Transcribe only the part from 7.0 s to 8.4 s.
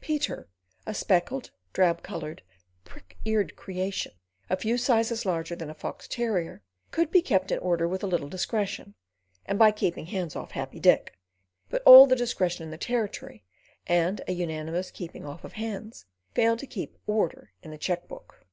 be kept in order with a little